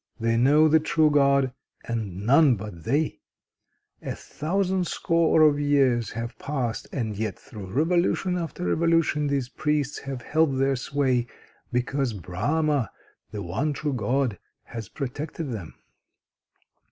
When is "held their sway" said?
10.23-11.27